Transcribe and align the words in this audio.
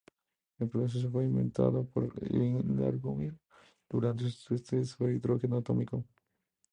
El 0.57 0.67
proceso 0.67 1.11
fue 1.11 1.25
inventado 1.25 1.85
por 1.85 2.05
Irving 2.23 2.75
Langmuir 2.75 3.37
durante 3.87 4.31
sus 4.31 4.49
estudios 4.53 4.89
sobre 4.89 5.13
hidrógeno 5.13 5.57
atómico. 5.57 6.03